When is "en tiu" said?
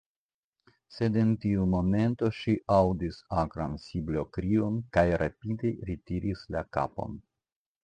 1.23-1.65